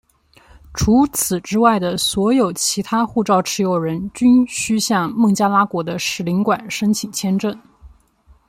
[0.73, 7.55] 除此之外的所有其他护照持有人均须向孟加拉国的使领馆申请签证。